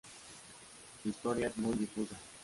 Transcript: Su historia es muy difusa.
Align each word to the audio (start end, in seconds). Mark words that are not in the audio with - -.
Su 1.03 1.09
historia 1.09 1.49
es 1.49 1.57
muy 1.57 1.75
difusa. 1.75 2.17